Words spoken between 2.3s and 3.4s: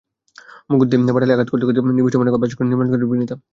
ভাস্কর্যটি নির্মাণ করছে বিনিতা।